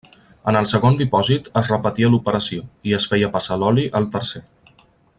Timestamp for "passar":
3.37-3.59